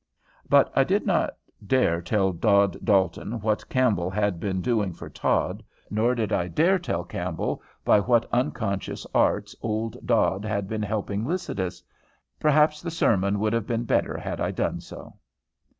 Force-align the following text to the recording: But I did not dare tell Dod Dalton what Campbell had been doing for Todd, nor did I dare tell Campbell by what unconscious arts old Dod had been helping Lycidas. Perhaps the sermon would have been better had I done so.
But 0.49 0.71
I 0.75 0.83
did 0.83 1.05
not 1.05 1.37
dare 1.67 2.01
tell 2.01 2.33
Dod 2.33 2.75
Dalton 2.83 3.39
what 3.41 3.69
Campbell 3.69 4.09
had 4.09 4.39
been 4.39 4.59
doing 4.59 4.93
for 4.93 5.11
Todd, 5.11 5.61
nor 5.91 6.15
did 6.15 6.33
I 6.33 6.47
dare 6.47 6.79
tell 6.79 7.03
Campbell 7.03 7.61
by 7.85 7.99
what 7.99 8.27
unconscious 8.33 9.05
arts 9.13 9.55
old 9.61 10.03
Dod 10.03 10.43
had 10.43 10.67
been 10.67 10.81
helping 10.81 11.23
Lycidas. 11.23 11.83
Perhaps 12.39 12.81
the 12.81 12.89
sermon 12.89 13.37
would 13.39 13.53
have 13.53 13.67
been 13.67 13.83
better 13.83 14.17
had 14.17 14.41
I 14.41 14.49
done 14.49 14.79
so. 14.79 15.13